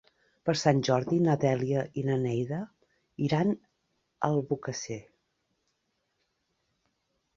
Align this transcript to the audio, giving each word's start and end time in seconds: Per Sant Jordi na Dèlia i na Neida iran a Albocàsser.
Per 0.49 0.53
Sant 0.59 0.79
Jordi 0.87 1.19
na 1.25 1.35
Dèlia 1.43 1.83
i 2.01 2.05
na 2.07 2.15
Neida 2.23 2.59
iran 3.27 3.53
a 3.59 3.61
Albocàsser. 4.31 5.01